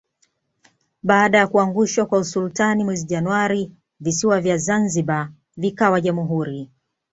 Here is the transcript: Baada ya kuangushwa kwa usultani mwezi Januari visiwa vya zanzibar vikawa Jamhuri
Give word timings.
Baada 1.03 1.37
ya 1.37 1.47
kuangushwa 1.47 2.05
kwa 2.05 2.19
usultani 2.19 2.83
mwezi 2.83 3.05
Januari 3.05 3.71
visiwa 3.99 4.41
vya 4.41 4.57
zanzibar 4.57 5.29
vikawa 5.57 6.01
Jamhuri 6.01 6.71